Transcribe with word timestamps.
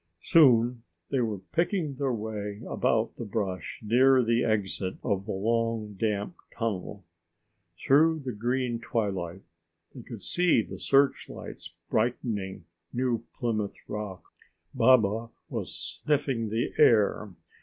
Soon 0.23 0.81
they 1.11 1.19
were 1.19 1.41
picking 1.51 1.93
their 1.93 2.11
way 2.11 2.59
about 2.67 3.17
the 3.17 3.23
brush 3.23 3.79
near 3.83 4.23
the 4.23 4.43
exit 4.43 4.95
of 5.03 5.27
the 5.27 5.31
long, 5.31 5.93
damp 5.93 6.37
tunnel. 6.57 7.05
Through 7.77 8.21
the 8.25 8.31
green 8.31 8.79
twilight 8.79 9.43
they 9.93 10.01
could 10.01 10.23
see 10.23 10.63
the 10.63 10.79
searchlights 10.79 11.75
brightening 11.91 12.65
New 12.91 13.25
Plymouth 13.37 13.75
Rock. 13.87 14.23
Baba 14.73 15.29
was 15.49 15.99
sniffing 16.03 16.49
the 16.49 16.71
air. 16.79 17.29